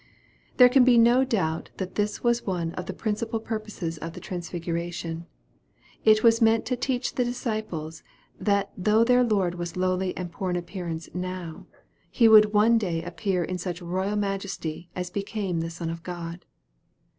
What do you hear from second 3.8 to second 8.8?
of the transfiguration. It was meant to teach the disciples, that